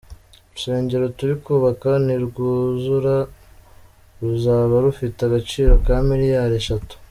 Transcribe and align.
Urusengero 0.49 1.05
turi 1.17 1.35
kubaka 1.43 1.89
nirwuzura 2.05 3.15
ruzaba 4.21 4.75
rufite 4.85 5.19
agaciro 5.27 5.73
ka 5.85 5.95
miliyari 6.09 6.53
eshatu. 6.61 6.93